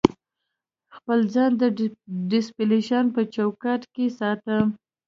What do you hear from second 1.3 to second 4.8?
ځان د ډیسپلین په چوکاټ کې ساتم.